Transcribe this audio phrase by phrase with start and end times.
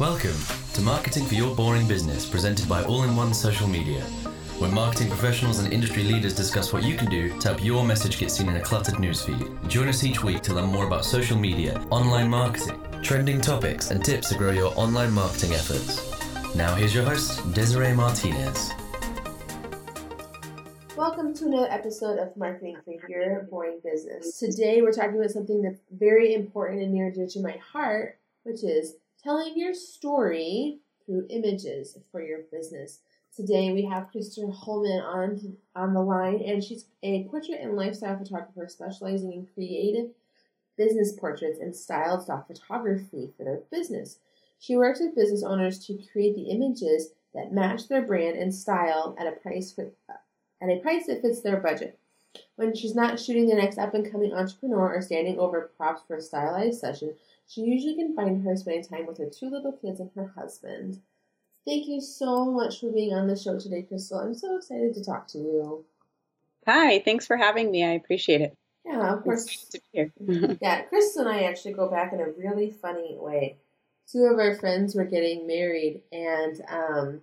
[0.00, 0.38] Welcome
[0.72, 4.00] to Marketing for Your Boring Business, presented by All in One Social Media,
[4.58, 8.18] where marketing professionals and industry leaders discuss what you can do to help your message
[8.18, 9.68] get seen in a cluttered newsfeed.
[9.68, 14.02] Join us each week to learn more about social media, online marketing, trending topics, and
[14.02, 16.02] tips to grow your online marketing efforts.
[16.54, 18.70] Now, here's your host, Desiree Martinez.
[20.96, 24.38] Welcome to another episode of Marketing for Your Boring Business.
[24.38, 28.18] Today, we're talking about something that's very important and near and dear to my heart,
[28.44, 33.00] which is telling your story through images for your business.
[33.34, 38.18] Today we have Crystal Holman on on the line, and she's a portrait and lifestyle
[38.18, 40.10] photographer specializing in creative
[40.76, 44.18] business portraits and styled stock photography for their business.
[44.58, 49.14] She works with business owners to create the images that match their brand and style
[49.18, 49.90] at a price for,
[50.60, 51.98] at a price that fits their budget.
[52.56, 56.16] When she's not shooting the next up and coming entrepreneur or standing over props for
[56.16, 57.14] a stylized session,
[57.48, 61.00] she usually can find her spending time with her two little kids and her husband.
[61.66, 64.18] Thank you so much for being on the show today, Crystal.
[64.18, 65.84] I'm so excited to talk to you.
[66.66, 67.84] Hi, thanks for having me.
[67.84, 68.56] I appreciate it.
[68.84, 69.46] Yeah, of course.
[69.70, 70.12] to be here.
[70.60, 73.56] yeah, Crystal and I actually go back in a really funny way.
[74.10, 77.20] Two of our friends were getting married, and um,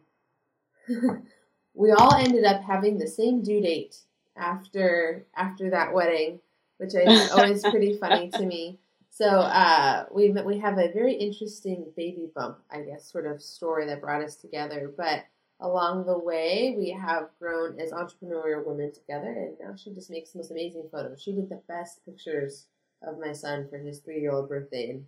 [1.73, 3.97] we all ended up having the same due date
[4.37, 6.39] after after that wedding,
[6.77, 8.79] which I think always pretty funny to me.
[9.09, 13.87] So uh, we we have a very interesting baby bump, I guess, sort of story
[13.87, 14.93] that brought us together.
[14.95, 15.25] But
[15.59, 20.31] along the way, we have grown as entrepreneurial women together, and now she just makes
[20.31, 21.21] the most amazing photos.
[21.21, 22.67] She did the best pictures
[23.01, 25.07] of my son for his three year old birthday, and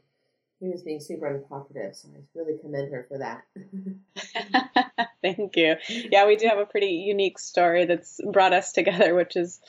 [0.60, 1.96] he was being super uncooperative.
[1.96, 3.44] So I really commend her for that.
[5.22, 5.76] Thank you.
[5.88, 9.60] Yeah, we do have a pretty unique story that's brought us together, which is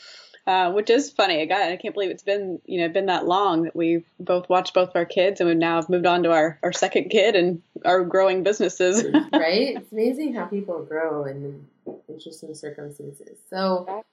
[0.47, 1.45] uh, which is funny.
[1.47, 4.75] God, I can't believe it's been you know been that long that we've both watched
[4.75, 7.63] both of our kids, and we've now moved on to our our second kid and
[7.85, 9.05] our growing businesses.
[9.33, 9.77] right?
[9.77, 11.67] It's amazing how people grow in
[12.09, 13.39] interesting circumstances.
[13.49, 14.05] So,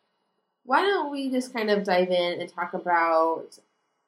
[0.64, 3.58] why don't we just kind of dive in and talk about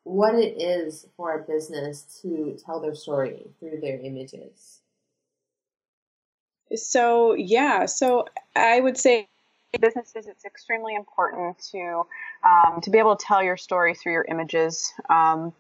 [0.10, 4.82] what it is for a business to tell their story through their images?
[6.76, 8.26] So, yeah, so
[8.56, 9.28] I would say
[9.80, 12.04] businesses, it's extremely important to
[12.44, 14.92] um, to be able to tell your story through your images.
[15.10, 15.54] Um,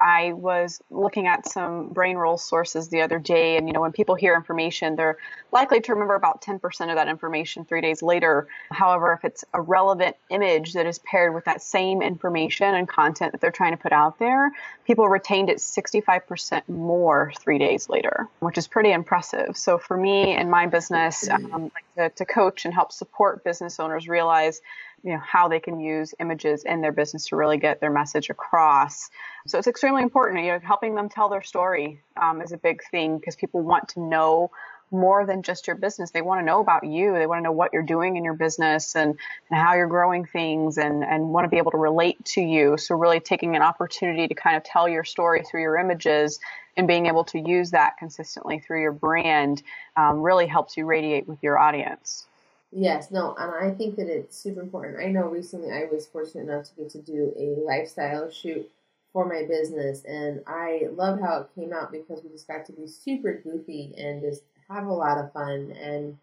[0.00, 3.92] I was looking at some Brain Rules sources the other day, and you know, when
[3.92, 5.18] people hear information, they're
[5.52, 6.56] likely to remember about 10%
[6.88, 8.46] of that information three days later.
[8.70, 13.32] However, if it's a relevant image that is paired with that same information and content
[13.32, 14.52] that they're trying to put out there,
[14.84, 19.56] people retained it 65% more three days later, which is pretty impressive.
[19.56, 24.08] So for me and my business, um, to, to coach and help support business owners
[24.08, 24.60] realize
[25.08, 28.28] you know how they can use images in their business to really get their message
[28.28, 29.08] across.
[29.46, 32.82] So it's extremely important you know helping them tell their story um, is a big
[32.90, 34.50] thing because people want to know
[34.90, 36.10] more than just your business.
[36.10, 37.14] They want to know about you.
[37.14, 39.18] They want to know what you're doing in your business and,
[39.50, 42.78] and how you're growing things and, and want to be able to relate to you.
[42.78, 46.40] So really taking an opportunity to kind of tell your story through your images
[46.78, 49.62] and being able to use that consistently through your brand
[49.96, 52.26] um, really helps you radiate with your audience
[52.70, 54.98] Yes, no, and I think that it's super important.
[55.02, 58.70] I know recently I was fortunate enough to get to do a lifestyle shoot
[59.12, 62.72] for my business, and I love how it came out because we just got to
[62.72, 65.72] be super goofy and just have a lot of fun.
[65.72, 66.18] And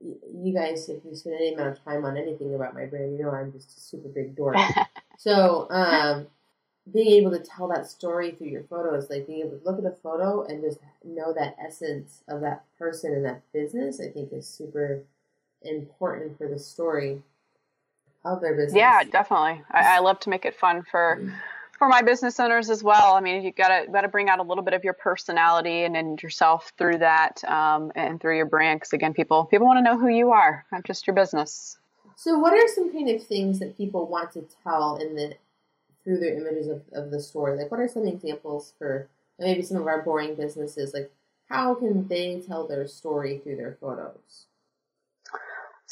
[0.00, 3.24] you guys, if you spend any amount of time on anything about my brand, you
[3.24, 4.56] know I'm just a super big dork.
[5.18, 6.26] so, um,
[6.92, 9.84] being able to tell that story through your photos, like being able to look at
[9.86, 14.32] a photo and just know that essence of that person and that business, I think
[14.32, 15.04] is super
[15.64, 17.22] important for the story
[18.24, 18.74] of their business.
[18.74, 19.62] Yeah, definitely.
[19.70, 21.34] I, I love to make it fun for mm-hmm.
[21.78, 23.14] for my business owners as well.
[23.14, 26.22] I mean, you gotta gotta bring out a little bit of your personality and, and
[26.22, 28.80] yourself through that um, and through your brand.
[28.80, 31.78] Because again, people people want to know who you are, not just your business.
[32.16, 35.34] So, what are some kind of things that people want to tell in the
[36.04, 37.56] through their images of, of the story?
[37.56, 39.08] Like, what are some examples for
[39.38, 40.94] maybe some of our boring businesses?
[40.94, 41.10] Like,
[41.48, 44.46] how can they tell their story through their photos?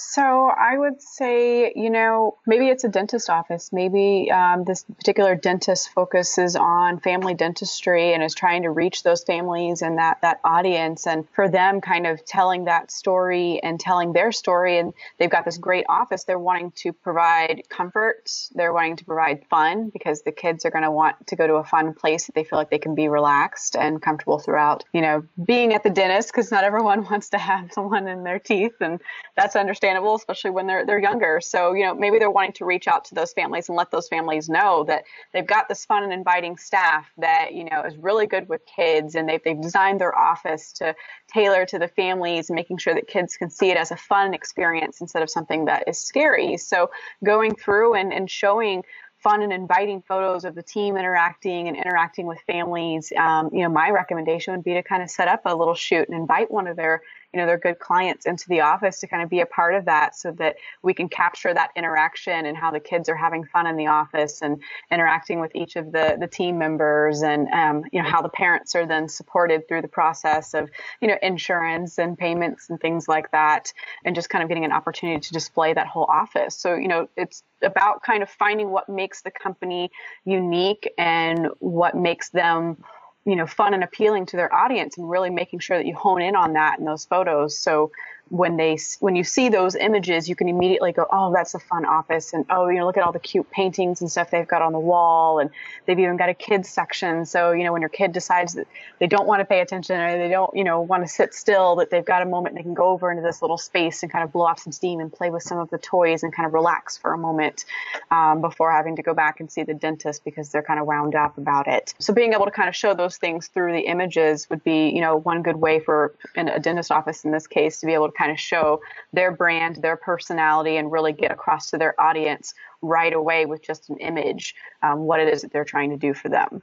[0.02, 3.70] So I would say, you know, maybe it's a dentist office.
[3.70, 9.23] Maybe um, this particular dentist focuses on family dentistry and is trying to reach those
[9.23, 14.14] families and that that audience, and for them, kind of telling that story and telling
[14.14, 14.79] their story.
[14.79, 16.25] And they've got this great office.
[16.25, 18.31] They're wanting to provide comfort.
[18.55, 21.56] They're wanting to provide fun because the kids are going to want to go to
[21.56, 24.82] a fun place that they feel like they can be relaxed and comfortable throughout.
[24.94, 28.38] You know, being at the dentist because not everyone wants to have someone in their
[28.38, 28.99] teeth, and
[29.37, 31.40] that's understandable understandable, especially when they're they're younger.
[31.40, 34.08] So you know maybe they're wanting to reach out to those families and let those
[34.08, 38.26] families know that they've got this fun and inviting staff that you know is really
[38.26, 40.94] good with kids, and they've they've designed their office to
[41.32, 45.00] tailor to the families, making sure that kids can see it as a fun experience
[45.00, 46.56] instead of something that is scary.
[46.56, 46.90] So
[47.25, 48.82] going through and, and showing
[49.22, 53.69] fun and inviting photos of the team interacting and interacting with families, um, you know,
[53.69, 56.66] my recommendation would be to kind of set up a little shoot and invite one
[56.66, 57.02] of their
[57.32, 59.85] you know, they're good clients into the office to kind of be a part of
[59.85, 63.67] that so that we can capture that interaction and how the kids are having fun
[63.67, 64.61] in the office and
[64.91, 68.75] interacting with each of the, the team members and, um, you know, how the parents
[68.75, 70.69] are then supported through the process of,
[71.00, 73.73] you know, insurance and payments and things like that.
[74.05, 76.56] And just kind of getting an opportunity to display that whole office.
[76.56, 79.91] So, you know, it's about kind of finding what makes the company
[80.25, 82.82] unique and what makes them
[83.25, 86.22] you know fun and appealing to their audience and really making sure that you hone
[86.22, 87.58] in on that in those photos.
[87.58, 87.93] So
[88.31, 91.85] when they when you see those images you can immediately go oh that's a fun
[91.85, 94.62] office and oh you know look at all the cute paintings and stuff they've got
[94.62, 95.50] on the wall and
[95.87, 97.27] they've even got a kids section.
[97.27, 98.67] So you know when your kid decides that
[98.99, 101.77] they don't want to pay attention or they don't you know want to sit still
[101.77, 104.25] that they've got a moment they can go over into this little space and kind
[104.25, 106.55] of blow off some steam and play with some of the toys and kind of
[106.55, 107.65] relax for a moment
[108.11, 111.15] um, before having to go back and see the dentist because they're kind of wound
[111.15, 111.94] up about it.
[111.99, 115.00] So being able to kind of show those things through the images would be you
[115.00, 118.17] know one good way for a dentist office in this case to be able to
[118.20, 118.81] kind of show
[119.12, 122.52] their brand, their personality, and really get across to their audience
[122.82, 126.12] right away with just an image um, what it is that they're trying to do
[126.12, 126.62] for them.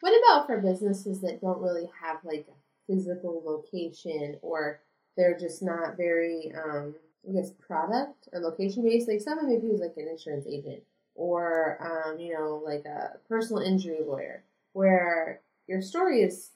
[0.00, 4.80] What about for businesses that don't really have like a physical location or
[5.16, 6.94] they're just not very, um,
[7.28, 9.08] I guess, product or location based?
[9.08, 10.82] Like someone maybe who's like an insurance agent
[11.14, 16.52] or, um, you know, like a personal injury lawyer where your story is,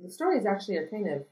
[0.00, 1.26] the stories actually are kind of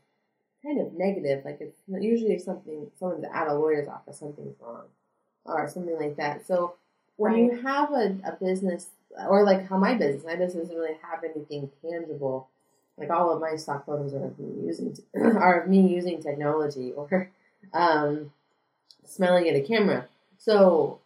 [0.65, 1.45] kind of negative.
[1.45, 4.87] Like it's usually something someone's at a lawyer's office, something's wrong,
[5.45, 6.47] or something like that.
[6.47, 6.75] So
[7.17, 7.43] when right.
[7.43, 8.89] you have a, a business,
[9.29, 12.49] or like how my business, my business doesn't really have anything tangible.
[12.97, 16.93] Like all of my stock photos are of me using are of me using technology
[16.93, 17.31] or
[17.73, 18.33] um,
[19.05, 20.09] smiling at a camera.
[20.39, 21.01] So,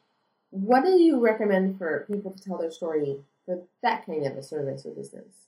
[0.50, 4.42] what do you recommend for people to tell their story for that kind of a
[4.42, 5.47] service or business?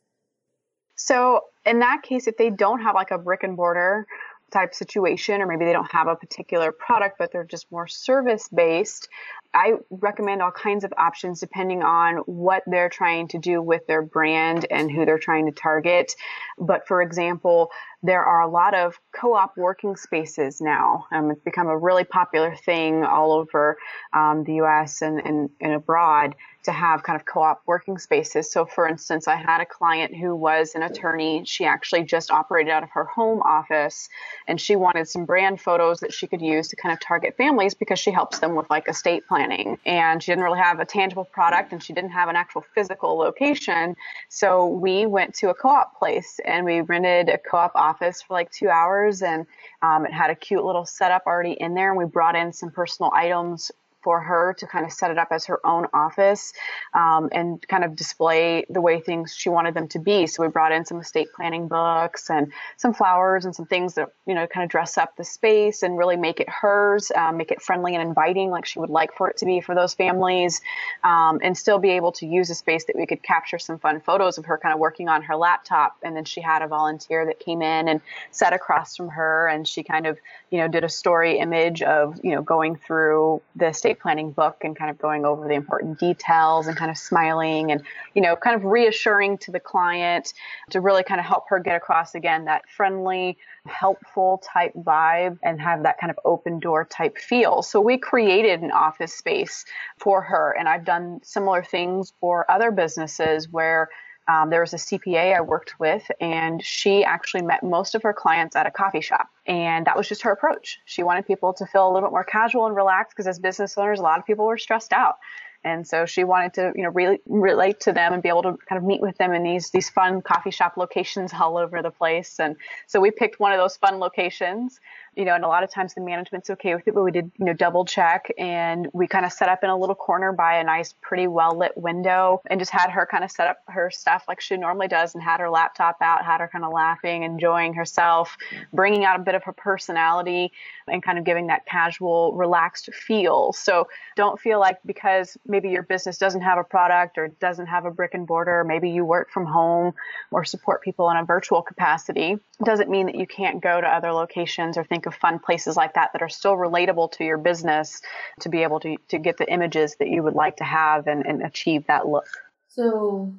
[1.02, 4.06] So in that case, if they don't have like a brick and mortar
[4.52, 8.48] type situation, or maybe they don't have a particular product, but they're just more service
[8.48, 9.08] based,
[9.52, 14.02] I recommend all kinds of options depending on what they're trying to do with their
[14.02, 16.14] brand and who they're trying to target.
[16.58, 17.70] But for example,
[18.02, 21.06] there are a lot of co-op working spaces now.
[21.12, 23.76] Um, it's become a really popular thing all over
[24.12, 25.02] um, the U.S.
[25.02, 28.52] And, and, and abroad to have kind of co-op working spaces.
[28.52, 31.42] So for instance, I had a client who was an attorney.
[31.46, 34.08] She actually just operated out of her home office
[34.46, 37.74] and she wanted some brand photos that she could use to kind of target families
[37.74, 39.39] because she helps them with like estate planning.
[39.86, 43.16] And she didn't really have a tangible product and she didn't have an actual physical
[43.16, 43.96] location.
[44.28, 48.50] So we went to a co-op place and we rented a co-op office for like
[48.50, 49.46] two hours and
[49.82, 52.70] um, it had a cute little setup already in there and we brought in some
[52.70, 53.70] personal items
[54.02, 56.52] for her to kind of set it up as her own office
[56.94, 60.26] um, and kind of display the way things she wanted them to be.
[60.26, 64.08] So we brought in some estate planning books and some flowers and some things that,
[64.26, 67.50] you know, kind of dress up the space and really make it hers, um, make
[67.50, 70.60] it friendly and inviting like she would like for it to be for those families,
[71.04, 74.00] um, and still be able to use a space that we could capture some fun
[74.00, 75.96] photos of her kind of working on her laptop.
[76.02, 78.00] And then she had a volunteer that came in and
[78.30, 80.18] sat across from her and she kind of,
[80.50, 84.30] you know, did a story image of, you know, going through the estate estate planning
[84.30, 87.82] book and kind of going over the important details and kind of smiling and,
[88.14, 90.32] you know, kind of reassuring to the client
[90.70, 95.60] to really kind of help her get across again that friendly, helpful type vibe and
[95.60, 97.62] have that kind of open door type feel.
[97.62, 99.64] So we created an office space
[99.98, 100.54] for her.
[100.58, 103.88] And I've done similar things for other businesses where
[104.30, 108.12] um, there was a CPA I worked with, and she actually met most of her
[108.12, 109.28] clients at a coffee shop.
[109.46, 110.78] And that was just her approach.
[110.84, 113.76] She wanted people to feel a little bit more casual and relaxed because, as business
[113.76, 115.16] owners, a lot of people were stressed out.
[115.62, 118.56] And so she wanted to, you know, really relate to them and be able to
[118.66, 121.90] kind of meet with them in these these fun coffee shop locations all over the
[121.90, 122.38] place.
[122.40, 122.56] And
[122.86, 124.80] so we picked one of those fun locations
[125.16, 127.30] you know, and a lot of times the management's okay with it, but we did,
[127.38, 130.56] you know, double check and we kind of set up in a little corner by
[130.56, 133.90] a nice, pretty well lit window and just had her kind of set up her
[133.90, 137.24] stuff like she normally does and had her laptop out, had her kind of laughing,
[137.24, 138.36] enjoying herself,
[138.72, 140.52] bringing out a bit of her personality
[140.86, 143.52] and kind of giving that casual, relaxed feel.
[143.52, 147.84] So don't feel like because maybe your business doesn't have a product or doesn't have
[147.84, 149.94] a brick and mortar, maybe you work from home
[150.30, 154.12] or support people in a virtual capacity, doesn't mean that you can't go to other
[154.12, 157.38] locations or think think of fun places like that that are still relatable to your
[157.38, 158.02] business
[158.40, 161.24] to be able to, to get the images that you would like to have and,
[161.26, 162.26] and achieve that look.
[162.68, 163.32] So,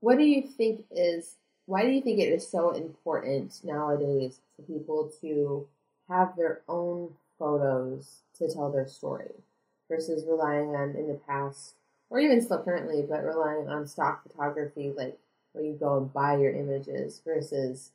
[0.00, 1.34] what do you think is,
[1.66, 5.66] why do you think it is so important nowadays for people to
[6.08, 9.32] have their own photos to tell their story
[9.88, 11.74] versus relying on in the past
[12.10, 15.18] or even still currently, but relying on stock photography, like
[15.52, 17.90] where you go and buy your images versus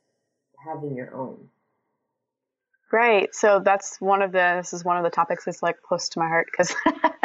[0.64, 1.48] having your own.
[2.94, 3.34] Right.
[3.34, 4.54] So that's one of the.
[4.58, 6.72] This is one of the topics that's like close to my heart because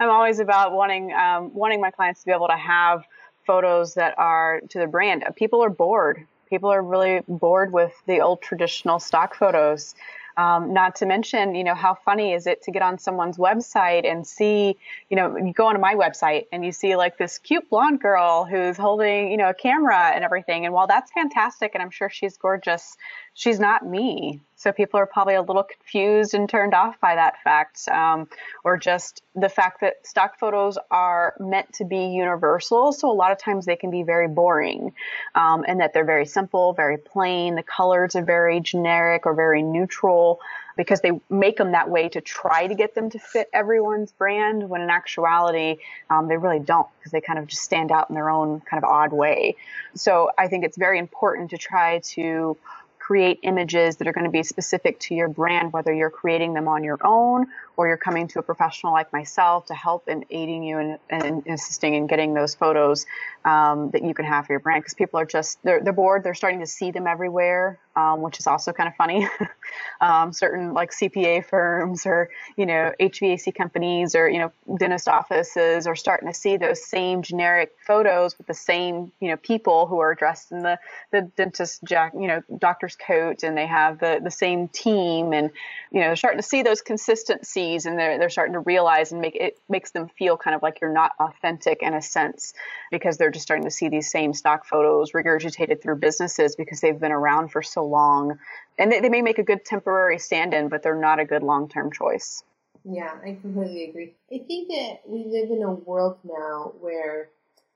[0.00, 3.04] I'm always about wanting um, wanting my clients to be able to have
[3.46, 5.22] photos that are to the brand.
[5.36, 6.26] People are bored.
[6.48, 9.94] People are really bored with the old traditional stock photos.
[10.38, 14.10] Um, not to mention, you know, how funny is it to get on someone's website
[14.10, 14.78] and see,
[15.10, 18.46] you know, you go onto my website and you see like this cute blonde girl
[18.46, 20.64] who's holding, you know, a camera and everything.
[20.64, 22.96] And while that's fantastic and I'm sure she's gorgeous,
[23.34, 24.40] she's not me.
[24.62, 28.28] So people are probably a little confused and turned off by that fact, um,
[28.62, 32.92] or just the fact that stock photos are meant to be universal.
[32.92, 34.94] So a lot of times they can be very boring,
[35.34, 37.56] um, and that they're very simple, very plain.
[37.56, 40.38] The colors are very generic or very neutral
[40.76, 44.68] because they make them that way to try to get them to fit everyone's brand.
[44.68, 45.78] When in actuality,
[46.08, 48.82] um, they really don't because they kind of just stand out in their own kind
[48.82, 49.56] of odd way.
[49.94, 52.56] So I think it's very important to try to
[53.02, 56.68] create images that are going to be specific to your brand, whether you're creating them
[56.68, 60.62] on your own or you're coming to a professional like myself to help in aiding
[60.62, 63.06] you and, assisting in getting those photos
[63.44, 64.82] um, that you can have for your brand.
[64.82, 66.24] Because people are just they're, they're bored.
[66.24, 69.28] They're starting to see them everywhere, um, which is also kind of funny.
[70.00, 75.86] um, certain like CPA firms or you know HVAC companies or you know dentist offices
[75.86, 79.98] are starting to see those same generic photos with the same you know people who
[79.98, 80.78] are dressed in the
[81.10, 85.50] the dentist jack you know doctor's coat and they have the the same team and
[85.90, 89.20] you know they're starting to see those consistencies and they're they're starting to realize and
[89.20, 92.54] make it makes them feel kind of like you're not authentic in a sense
[92.90, 97.00] because they're just starting to see these same stock photos regurgitated through businesses because they've
[97.00, 98.38] been around for so long.
[98.78, 101.92] And they, they may make a good temporary stand-in but they're not a good long-term
[101.92, 102.42] choice.
[102.84, 104.14] Yeah i completely agree.
[104.32, 107.28] I think that we live in a world now where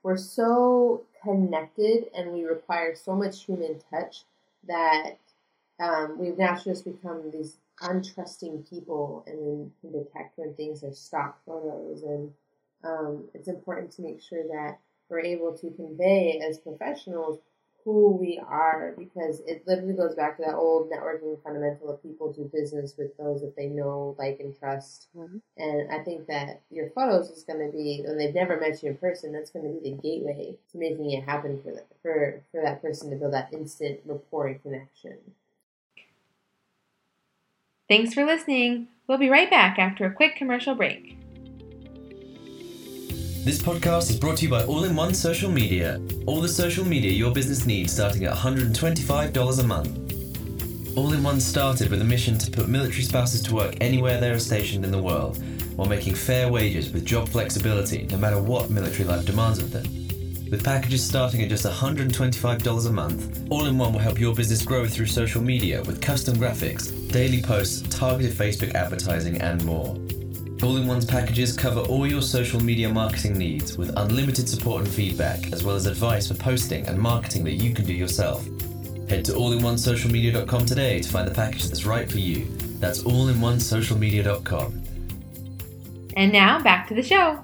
[0.03, 4.23] we're so connected and we require so much human touch
[4.69, 5.19] that
[5.81, 11.39] um, we've now just become these untrusting people and can detect when things are stock
[11.45, 12.33] photos and
[12.85, 14.79] um, it's important to make sure that
[15.09, 17.39] we're able to convey as professionals
[17.87, 22.33] who we are because it literally goes back to that old networking fundamental of people
[22.33, 25.07] do business with those that they know, like, and trust.
[25.17, 25.37] Mm-hmm.
[25.57, 28.91] And I think that your photos is going to be, when they've never met you
[28.91, 32.43] in person, that's going to be the gateway to making it happen for that, for,
[32.51, 35.19] for that person to build that instant rapport and connection.
[37.89, 38.89] Thanks for listening.
[39.07, 41.17] We'll be right back after a quick commercial break.
[43.45, 46.01] This podcast is brought to you by All in One Social Media.
[46.27, 50.99] All the social media your business needs starting at $125 a month.
[50.99, 54.31] All in One started with a mission to put military spouses to work anywhere they
[54.31, 55.41] are stationed in the world
[55.77, 60.06] while making fair wages with job flexibility no matter what military life demands of them.
[60.51, 64.65] With packages starting at just $125 a month, All in One will help your business
[64.65, 69.97] grow through social media with custom graphics, daily posts, targeted Facebook advertising, and more.
[70.63, 74.89] All in One's packages cover all your social media marketing needs with unlimited support and
[74.89, 78.45] feedback, as well as advice for posting and marketing that you can do yourself.
[79.09, 82.47] Head to allinonesocialmedia.com today to find the package that's right for you.
[82.79, 84.83] That's allinonesocialmedia.com.
[86.17, 87.41] And now back to the show.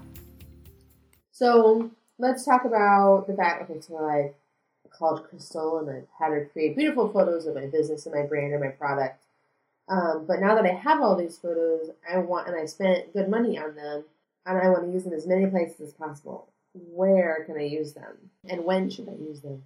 [1.32, 1.90] So
[2.22, 3.68] let's talk about the fact.
[3.68, 4.30] Okay, so I
[4.90, 8.52] called Crystal and I've had her create beautiful photos of my business and my brand
[8.52, 9.22] or my product.
[9.88, 13.28] Um, but now that I have all these photos, I want and I spent good
[13.28, 14.04] money on them,
[14.46, 16.48] and I want to use them as many places as possible.
[16.72, 19.64] Where can I use them, and when should I use them?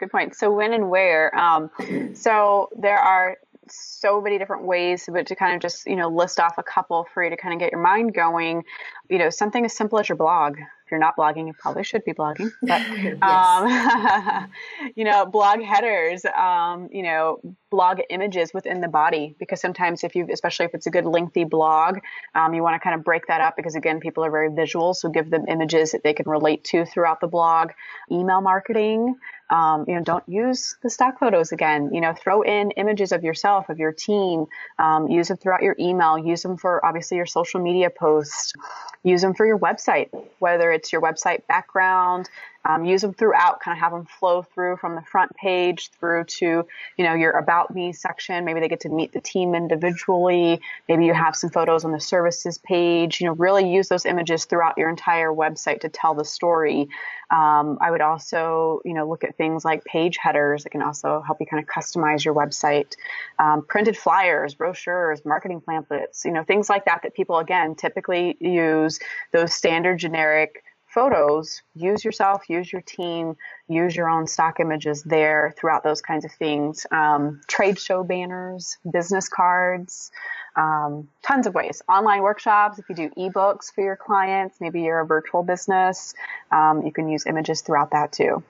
[0.00, 0.34] Good point.
[0.34, 1.36] So when and where?
[1.38, 1.70] Um,
[2.14, 3.36] so there are
[3.68, 7.06] so many different ways, but to kind of just you know list off a couple
[7.12, 8.64] for you to kind of get your mind going.
[9.10, 10.56] You know, something as simple as your blog
[10.86, 12.52] if you're not blogging, you probably should be blogging.
[12.62, 12.80] But
[13.22, 14.48] um,
[14.94, 17.40] you know, blog headers, um, you know,
[17.70, 21.42] blog images within the body, because sometimes if you, especially if it's a good lengthy
[21.42, 21.98] blog,
[22.36, 24.94] um, you want to kind of break that up because again, people are very visual,
[24.94, 27.72] so give them images that they can relate to throughout the blog.
[28.10, 29.16] Email marketing,
[29.48, 31.90] um, you know, don't use the stock photos again.
[31.92, 34.46] You know, throw in images of yourself, of your team.
[34.78, 36.18] Um, use them throughout your email.
[36.18, 38.54] Use them for obviously your social media posts.
[39.02, 40.08] Use them for your website,
[40.40, 42.28] whether it's your website background,
[42.66, 46.24] Um, use them throughout, kind of have them flow through from the front page through
[46.24, 48.44] to, you know, your about me section.
[48.44, 50.60] Maybe they get to meet the team individually.
[50.88, 53.20] Maybe you have some photos on the services page.
[53.20, 56.88] You know, really use those images throughout your entire website to tell the story.
[57.30, 61.22] Um, I would also, you know, look at things like page headers that can also
[61.26, 62.94] help you kind of customize your website.
[63.38, 68.36] Um, printed flyers, brochures, marketing pamphlets, you know, things like that that people again typically
[68.40, 69.00] use
[69.32, 70.62] those standard generic
[70.96, 71.62] photos.
[71.74, 73.36] Use yourself, use your team,
[73.68, 76.86] use your own stock images there throughout those kinds of things.
[76.90, 80.10] Um, trade show banners, business cards
[80.56, 81.82] um, tons of ways.
[81.88, 86.14] Online workshops, if you do ebooks for your clients, maybe you're a virtual business,
[86.50, 88.42] um, you can use images throughout that too.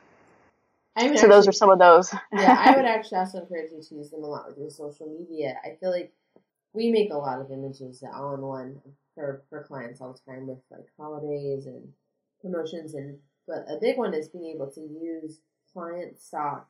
[0.97, 2.15] so actually, those are some of those.
[2.33, 5.07] yeah, I would actually also encourage you to use them a lot with your social
[5.07, 5.57] media.
[5.65, 6.13] I feel like
[6.73, 8.81] we make a lot of images all in one
[9.15, 11.89] for, for clients all the time with like holidays and
[12.51, 15.39] promotions and but a big one is being able to use
[15.73, 16.69] client stock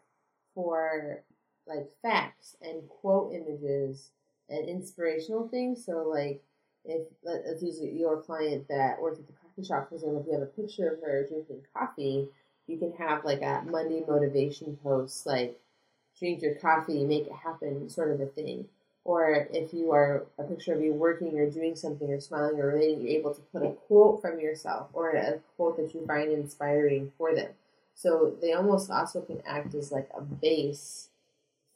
[0.54, 1.22] for
[1.66, 4.10] like facts and quote images
[4.48, 5.84] and inspirational things.
[5.84, 6.42] So, like,
[6.84, 10.32] if let's use your client that works at the coffee shop, for example, if you
[10.32, 12.28] have a picture of her drinking coffee,
[12.66, 15.58] you can have like a Monday motivation post, like,
[16.18, 18.66] drink your coffee, make it happen, sort of a thing.
[19.06, 22.66] Or if you are a picture of you working or doing something or smiling or
[22.66, 26.32] relating, you're able to put a quote from yourself or a quote that you find
[26.32, 27.50] inspiring for them.
[27.94, 31.10] So they almost also can act as like a base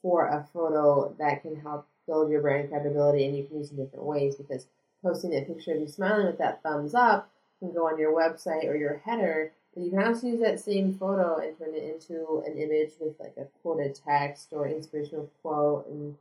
[0.02, 3.76] for a photo that can help build your brand credibility and you can use in
[3.76, 4.66] different ways because
[5.00, 8.64] posting a picture of you smiling with that thumbs up can go on your website
[8.64, 12.42] or your header, but you can also use that same photo and turn it into
[12.44, 16.16] an image with like a quoted text or inspirational quote and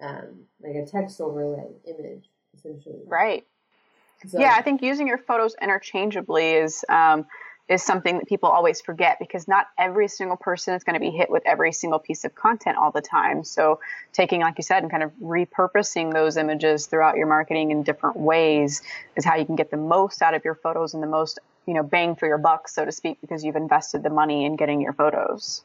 [0.00, 3.00] um, like a text overlay image essentially.
[3.06, 3.44] Right.
[4.26, 7.26] So, yeah, I think using your photos interchangeably is um,
[7.68, 11.10] is something that people always forget because not every single person is going to be
[11.10, 13.42] hit with every single piece of content all the time.
[13.42, 13.80] So,
[14.12, 18.16] taking, like you said, and kind of repurposing those images throughout your marketing in different
[18.16, 18.82] ways
[19.16, 21.74] is how you can get the most out of your photos and the most, you
[21.74, 24.80] know, bang for your buck, so to speak, because you've invested the money in getting
[24.80, 25.62] your photos.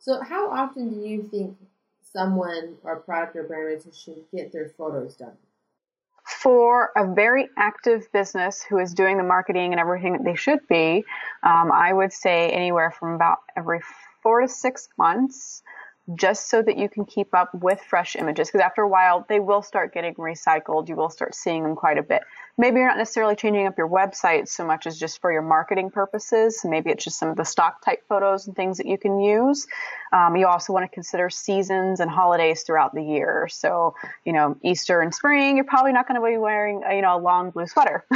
[0.00, 1.56] So, how often do you think
[2.12, 5.36] someone or product or brand should get their photos done?
[6.28, 10.60] for a very active business who is doing the marketing and everything that they should
[10.68, 11.04] be,
[11.42, 13.80] um, I would say anywhere from about every
[14.22, 15.62] four to six months,
[16.14, 18.48] just so that you can keep up with fresh images.
[18.48, 20.88] Because after a while, they will start getting recycled.
[20.88, 22.22] You will start seeing them quite a bit
[22.58, 25.90] maybe you're not necessarily changing up your website so much as just for your marketing
[25.90, 26.60] purposes.
[26.64, 29.66] Maybe it's just some of the stock type photos and things that you can use.
[30.12, 33.48] Um, you also want to consider seasons and holidays throughout the year.
[33.50, 33.94] So,
[34.24, 37.22] you know, Easter and spring, you're probably not going to be wearing, you know, a
[37.22, 38.04] long blue sweater.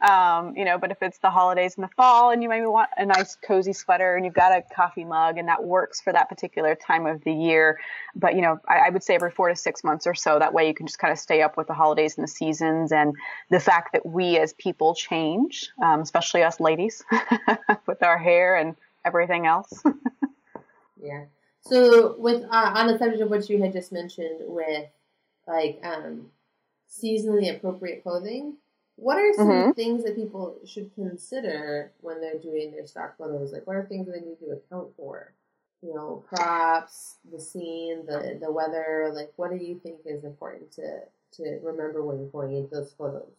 [0.00, 2.90] um, you know, but if it's the holidays in the fall and you maybe want
[2.96, 6.28] a nice cozy sweater and you've got a coffee mug and that works for that
[6.28, 7.78] particular time of the year.
[8.14, 10.38] But, you know, I, I would say every four to six months or so.
[10.38, 12.92] That way you can just kind of stay up with the holidays and the seasons
[12.92, 13.14] and
[13.50, 17.02] the fact that we as people change, um, especially us ladies,
[17.86, 19.82] with our hair and everything else.
[21.02, 21.24] yeah.
[21.64, 24.86] So, with uh, on the subject of what you had just mentioned, with
[25.46, 26.26] like um,
[26.90, 28.56] seasonally appropriate clothing,
[29.02, 29.70] what are some mm-hmm.
[29.72, 33.52] things that people should consider when they're doing their stock photos?
[33.52, 35.34] Like, what are things that they need to account for?
[35.82, 39.10] You know, props, the scene, the the weather.
[39.12, 41.00] Like, what do you think is important to
[41.32, 43.32] to remember when you're going into those photos?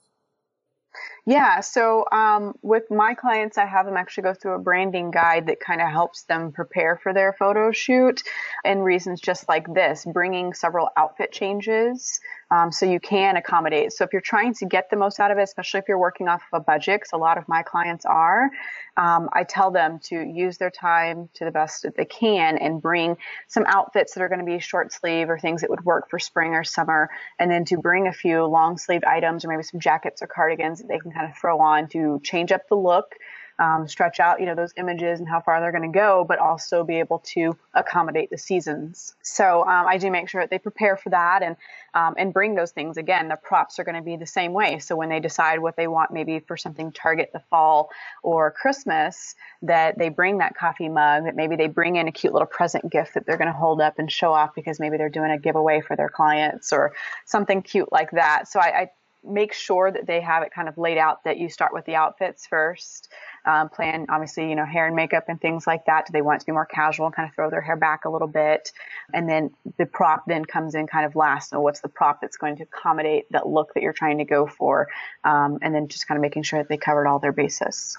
[1.25, 5.47] Yeah, so um, with my clients, I have them actually go through a branding guide
[5.47, 8.21] that kind of helps them prepare for their photo shoot
[8.65, 12.19] and reasons just like this, bringing several outfit changes
[12.53, 13.91] um, so you can accommodate.
[13.93, 16.27] So if you're trying to get the most out of it, especially if you're working
[16.27, 18.51] off of a budget, because a lot of my clients are,
[18.95, 22.79] um, I tell them to use their time to the best that they can and
[22.79, 26.11] bring some outfits that are going to be short sleeve or things that would work
[26.11, 29.63] for spring or summer, and then to bring a few long sleeve items or maybe
[29.63, 32.75] some jackets or cardigans that they can kind of throw on to change up the
[32.75, 33.15] look
[33.63, 36.37] um, stretch out, you know, those images and how far they're going to go, but
[36.37, 39.15] also be able to accommodate the seasons.
[39.21, 41.55] So um, I do make sure that they prepare for that and
[41.93, 42.97] um, and bring those things.
[42.97, 44.79] Again, the props are going to be the same way.
[44.79, 47.89] So when they decide what they want, maybe for something target the fall
[48.21, 51.25] or Christmas, that they bring that coffee mug.
[51.25, 53.79] That maybe they bring in a cute little present gift that they're going to hold
[53.79, 56.93] up and show off because maybe they're doing a giveaway for their clients or
[57.25, 58.47] something cute like that.
[58.49, 58.91] So I, I
[59.23, 61.95] make sure that they have it kind of laid out that you start with the
[61.95, 63.09] outfits first
[63.45, 66.05] um, plan obviously you know hair and makeup and things like that.
[66.05, 68.05] Do they want it to be more casual and kind of throw their hair back
[68.05, 68.71] a little bit?
[69.13, 71.49] And then the prop then comes in kind of last.
[71.49, 74.47] So what's the prop that's going to accommodate that look that you're trying to go
[74.47, 74.87] for?
[75.23, 77.97] Um, and then just kind of making sure that they covered all their bases.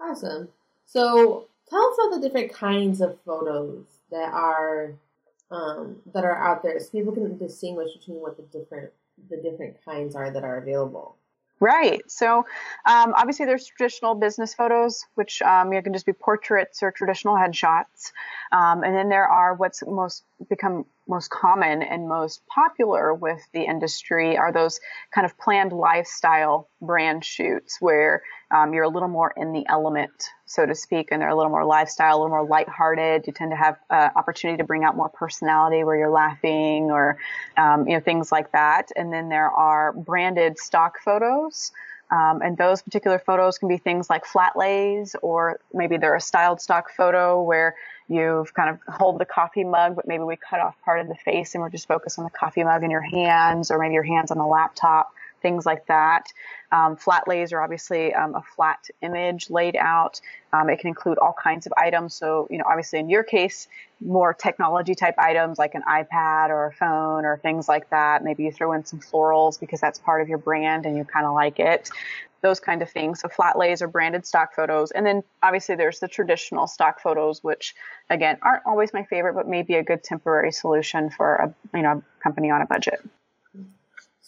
[0.00, 0.48] Awesome.
[0.86, 4.94] So tell us about the different kinds of photos that are
[5.50, 8.90] um, that are out there, so people can distinguish between what the different
[9.28, 11.16] the different kinds are that are available.
[11.62, 12.00] Right.
[12.10, 12.38] So
[12.86, 17.34] um, obviously, there's traditional business photos, which um, you can just be portraits or traditional
[17.34, 18.12] headshots,
[18.50, 23.62] um, and then there are what's most become most common and most popular with the
[23.62, 24.80] industry are those
[25.14, 30.30] kind of planned lifestyle brand shoots where um, you're a little more in the element,
[30.46, 33.26] so to speak, and they're a little more lifestyle, a little more lighthearted.
[33.26, 37.18] You tend to have uh, opportunity to bring out more personality where you're laughing or
[37.56, 38.90] um, you know things like that.
[38.96, 41.72] And then there are branded stock photos.
[42.10, 46.20] Um, and those particular photos can be things like flat lays, or maybe they're a
[46.20, 47.76] styled stock photo where
[48.08, 51.14] you've kind of hold the coffee mug, but maybe we cut off part of the
[51.14, 54.02] face and we're just focused on the coffee mug in your hands, or maybe your
[54.02, 56.26] hands on the laptop things like that.
[56.72, 60.20] Um, flat lays are obviously um, a flat image laid out.
[60.52, 62.14] Um, it can include all kinds of items.
[62.14, 63.68] So, you know, obviously in your case,
[64.00, 68.22] more technology type items like an iPad or a phone or things like that.
[68.22, 71.26] Maybe you throw in some florals because that's part of your brand and you kind
[71.26, 71.90] of like it.
[72.42, 73.20] Those kind of things.
[73.20, 74.92] So flat lays are branded stock photos.
[74.92, 77.74] And then obviously there's the traditional stock photos, which
[78.08, 81.82] again aren't always my favorite, but may be a good temporary solution for a you
[81.82, 83.00] know a company on a budget.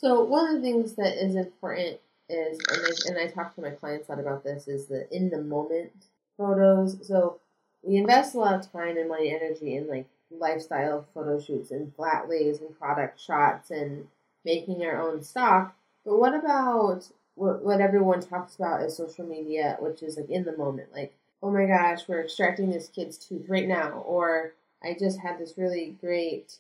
[0.02, 3.62] So one of the things that is important is, and I, and I talk to
[3.62, 5.92] my clients a lot about this, is the in the moment
[6.36, 7.06] photos.
[7.06, 7.38] So
[7.82, 11.94] we invest a lot of time and money, energy in like lifestyle photo shoots and
[11.94, 14.08] flat lays and product shots and
[14.44, 15.76] making our own stock.
[16.04, 20.44] But what about what, what everyone talks about is social media, which is like in
[20.44, 24.96] the moment, like, oh my gosh, we're extracting this kid's tooth right now, or I
[24.98, 26.56] just had this really great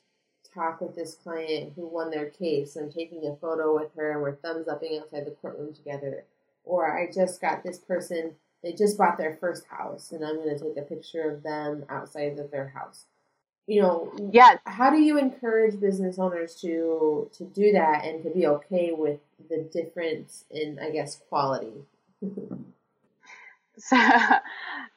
[0.54, 2.76] talk with this client who won their case.
[2.76, 6.24] I'm taking a photo with her and we're thumbs upping outside the courtroom together.
[6.64, 10.56] Or I just got this person, they just bought their first house and I'm going
[10.56, 13.06] to take a picture of them outside of their house.
[13.66, 14.56] You know, yeah.
[14.66, 19.20] How do you encourage business owners to to do that and to be okay with
[19.48, 21.72] the difference in, I guess, quality?
[23.78, 23.96] so,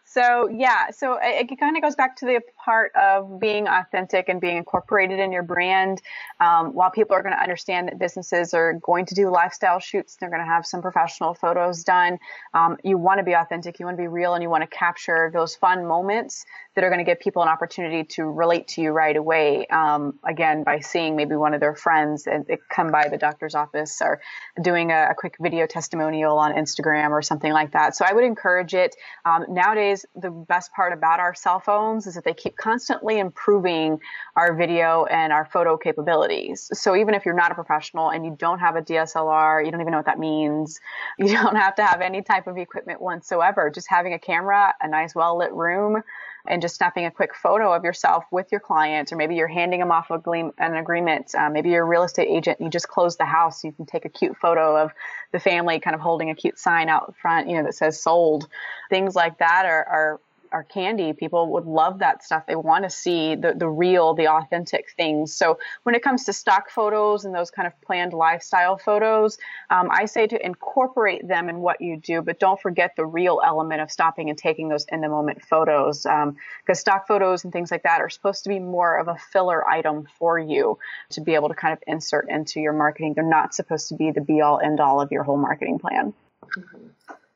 [0.04, 4.28] so yeah, so it, it kind of goes back to the part of being authentic
[4.28, 6.02] and being incorporated in your brand.
[6.40, 10.18] Um, while people are going to understand that businesses are going to do lifestyle shoots,
[10.20, 12.18] they're going to have some professional photos done.
[12.54, 14.78] Um, you want to be authentic, you want to be real, and you want to
[14.78, 16.44] capture those fun moments
[16.76, 19.66] that are going to give people an opportunity to relate to you right away.
[19.68, 24.02] Um, again, by seeing maybe one of their friends and come by the doctor's office
[24.02, 24.22] or
[24.62, 27.96] doing a, a, quick video testimonial on Instagram or something like that.
[27.96, 28.96] So I would encourage it.
[29.24, 34.00] Um, nowadays, the best part about our cell phones is that they keep constantly improving
[34.36, 36.70] our video and our photo capabilities.
[36.74, 39.82] So even if you're not a professional and you don't have a DSLR, you don't
[39.82, 40.80] even know what that means,
[41.20, 43.70] you don't have to have any type of equipment whatsoever.
[43.70, 46.02] Just having a camera, a nice well lit room,
[46.48, 49.80] and just snapping a quick photo of yourself with your client, or maybe you're handing
[49.80, 51.34] them off an agreement.
[51.36, 53.64] Uh, maybe you're a real estate agent and you just closed the house.
[53.64, 54.92] You can take a cute photo of
[55.32, 58.48] the family kind of holding a cute sign out front, you know, that says sold.
[58.90, 60.22] Things like that are, are
[60.56, 62.46] our candy, people would love that stuff.
[62.48, 65.36] They want to see the, the real, the authentic things.
[65.36, 69.38] So when it comes to stock photos and those kind of planned lifestyle photos,
[69.70, 73.42] um, I say to incorporate them in what you do, but don't forget the real
[73.46, 76.04] element of stopping and taking those in the moment photos.
[76.04, 76.30] Because
[76.70, 79.68] um, stock photos and things like that are supposed to be more of a filler
[79.68, 83.14] item for you to be able to kind of insert into your marketing.
[83.14, 86.14] They're not supposed to be the be all end all of your whole marketing plan.
[86.58, 86.88] Mm-hmm.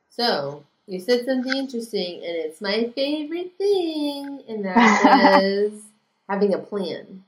[0.08, 4.76] So you said something interesting, and it's my favorite thing, and that
[5.42, 5.82] was
[6.28, 7.24] having a plan.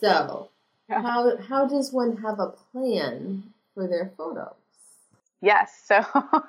[0.00, 0.50] So,
[0.88, 4.59] how how does one have a plan for their photos?
[5.42, 5.72] Yes.
[5.86, 6.44] So um,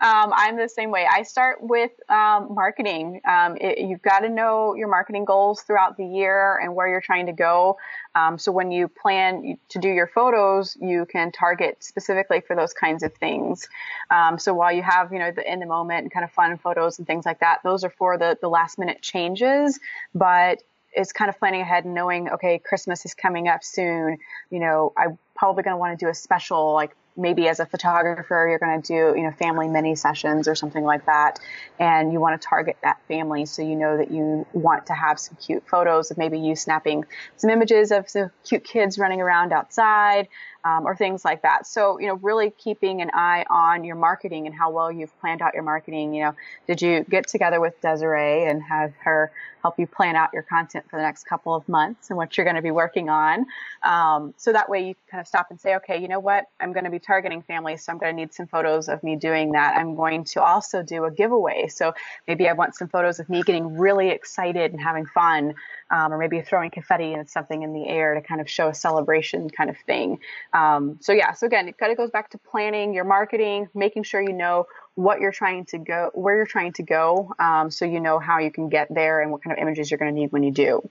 [0.00, 1.06] I'm the same way.
[1.10, 3.22] I start with um, marketing.
[3.26, 7.00] Um, it, you've got to know your marketing goals throughout the year and where you're
[7.00, 7.78] trying to go.
[8.14, 12.74] Um, so when you plan to do your photos, you can target specifically for those
[12.74, 13.66] kinds of things.
[14.10, 16.58] Um, so while you have, you know, the in the moment and kind of fun
[16.58, 19.80] photos and things like that, those are for the, the last minute changes.
[20.14, 20.62] But
[20.92, 24.18] it's kind of planning ahead and knowing, okay, Christmas is coming up soon.
[24.50, 27.66] You know, I'm probably going to want to do a special like maybe as a
[27.66, 31.38] photographer you're going to do you know family mini sessions or something like that
[31.78, 35.18] and you want to target that family so you know that you want to have
[35.18, 37.04] some cute photos of maybe you snapping
[37.36, 40.28] some images of some cute kids running around outside
[40.64, 41.66] um, or things like that.
[41.66, 45.40] So, you know, really keeping an eye on your marketing and how well you've planned
[45.40, 46.14] out your marketing.
[46.14, 46.34] You know,
[46.66, 49.30] did you get together with Desiree and have her
[49.62, 52.44] help you plan out your content for the next couple of months and what you're
[52.44, 53.46] going to be working on?
[53.82, 56.46] Um, so that way you kind of stop and say, okay, you know what?
[56.60, 59.16] I'm going to be targeting families, so I'm going to need some photos of me
[59.16, 59.76] doing that.
[59.76, 61.68] I'm going to also do a giveaway.
[61.68, 61.94] So
[62.28, 65.54] maybe I want some photos of me getting really excited and having fun,
[65.90, 68.74] um, or maybe throwing confetti and something in the air to kind of show a
[68.74, 70.18] celebration kind of thing.
[70.52, 74.02] Um, so yeah, so again, it kind of goes back to planning your marketing, making
[74.02, 77.86] sure you know what you're trying to go, where you're trying to go, um, so
[77.86, 80.20] you know how you can get there and what kind of images you're going to
[80.20, 80.86] need when you do.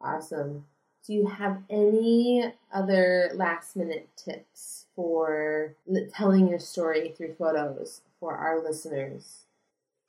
[0.00, 0.66] Awesome.
[1.04, 5.74] Do you have any other last minute tips for
[6.12, 9.44] telling your story through photos for our listeners?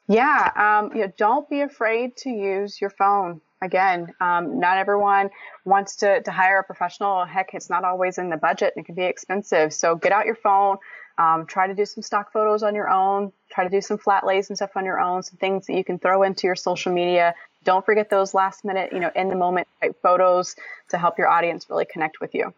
[0.10, 3.40] Yeah, um, you know, don't be afraid to use your phone.
[3.62, 5.30] Again, um, not everyone
[5.64, 7.24] wants to, to hire a professional.
[7.24, 8.74] Heck, it's not always in the budget.
[8.76, 9.72] And it can be expensive.
[9.72, 10.78] So get out your phone,
[11.18, 13.32] um, try to do some stock photos on your own.
[13.50, 15.24] Try to do some flat lays and stuff on your own.
[15.24, 17.34] Some things that you can throw into your social media.
[17.64, 20.58] Don't forget those last minute, you know, in the moment type photos
[20.90, 22.54] to help your audience really connect with you.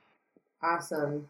[0.63, 1.27] Awesome.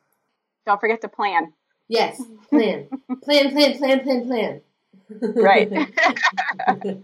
[0.65, 1.53] Don't forget to plan.
[1.87, 2.87] Yes, plan,
[3.23, 4.61] plan, plan, plan, plan, plan.
[5.35, 5.69] Right.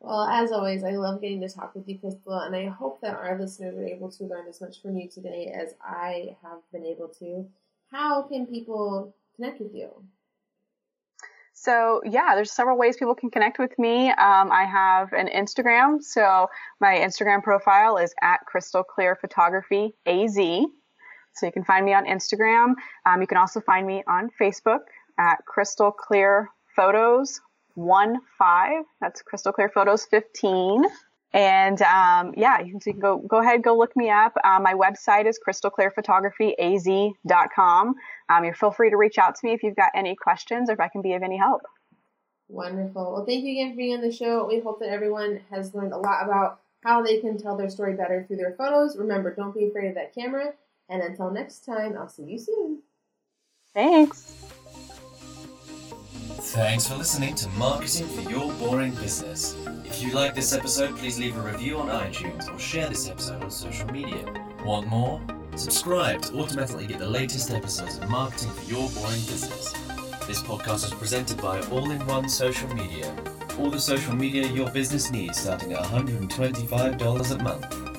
[0.00, 3.14] well, as always, I love getting to talk with you, Crystal, and I hope that
[3.14, 6.84] our listeners are able to learn as much from you today as I have been
[6.84, 7.46] able to.
[7.90, 9.90] How can people connect with you?
[11.52, 14.08] So yeah, there's several ways people can connect with me.
[14.08, 16.48] Um, I have an Instagram, so
[16.80, 20.38] my Instagram profile is at Crystal Clear Photography AZ.
[21.34, 22.74] So you can find me on Instagram.
[23.06, 24.80] Um, you can also find me on Facebook
[25.18, 27.40] at Crystal Clear Photos
[27.74, 28.84] one five.
[29.00, 30.84] That's Crystal Clear Photos 15.
[31.32, 34.32] And um, yeah, you can, so you can, go go ahead, go look me up.
[34.44, 37.94] Um, my website is crystalclearphotographyaz.com.
[38.28, 40.72] Um, you feel free to reach out to me if you've got any questions or
[40.72, 41.62] if I can be of any help.
[42.48, 43.12] Wonderful.
[43.12, 44.44] Well, thank you again for being on the show.
[44.48, 47.94] We hope that everyone has learned a lot about how they can tell their story
[47.94, 48.96] better through their photos.
[48.96, 50.54] Remember, don't be afraid of that camera.
[50.90, 52.82] And until next time, I'll see you soon.
[53.72, 54.34] Thanks.
[56.52, 59.54] Thanks for listening to Marketing for Your Boring Business.
[59.84, 63.44] If you like this episode, please leave a review on iTunes or share this episode
[63.44, 64.24] on social media.
[64.64, 65.20] Want more?
[65.54, 69.72] Subscribe to automatically get the latest episodes of Marketing for Your Boring Business.
[70.26, 73.14] This podcast is presented by All in One Social Media.
[73.58, 77.89] All the social media your business needs starting at $125 a month.